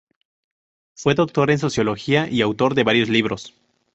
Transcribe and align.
Fue 0.95 1.13
doctor 1.13 1.51
en 1.51 1.59
Sociología 1.59 2.27
y 2.27 2.41
autor 2.41 2.73
de 2.73 2.83
varios 2.83 3.07
libros. 3.07 3.53